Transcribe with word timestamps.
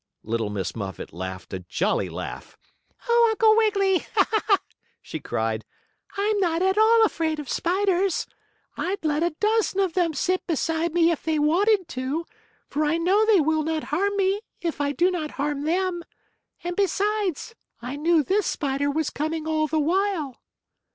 Little 0.23 0.49
Miss 0.49 0.75
Muffet 0.75 1.13
laughed 1.13 1.53
a 1.53 1.59
jolly 1.59 2.09
laugh. 2.09 2.57
"Oh, 3.07 3.27
Uncle 3.29 3.55
Wiggily!" 3.55 4.03
she 4.99 5.19
cried. 5.19 5.63
"I'm 6.17 6.39
not 6.39 6.63
at 6.63 6.75
all 6.75 7.05
afraid 7.05 7.37
of 7.37 7.47
spiders! 7.47 8.25
I'd 8.75 9.05
let 9.05 9.21
a 9.21 9.35
dozen 9.39 9.79
of 9.79 9.93
them 9.93 10.15
sit 10.15 10.47
beside 10.47 10.91
me 10.91 11.11
if 11.11 11.21
they 11.21 11.37
wanted 11.37 11.87
to, 11.89 12.25
for 12.67 12.83
I 12.83 12.97
know 12.97 13.27
they 13.27 13.41
will 13.41 13.61
not 13.61 13.83
harm 13.93 14.17
me, 14.17 14.41
if 14.59 14.81
I 14.81 14.91
do 14.91 15.11
not 15.11 15.29
harm 15.37 15.65
them. 15.65 16.01
And 16.63 16.75
besides, 16.75 17.53
I 17.79 17.95
knew 17.95 18.23
this 18.23 18.47
spider 18.47 18.89
was 18.89 19.11
coming 19.11 19.47
all 19.47 19.67
the 19.67 19.77
while." 19.79 20.39